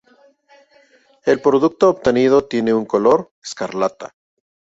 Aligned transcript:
El 1.27 1.39
producto 1.41 1.87
obtenido 1.87 2.47
tiene 2.47 2.73
un 2.73 2.85
color 2.87 3.31
escarlata. 3.43 4.15